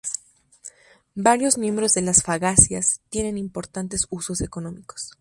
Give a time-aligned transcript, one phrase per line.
[1.13, 5.09] Varios miembros de las fagáceas tienen importantes usos económicos.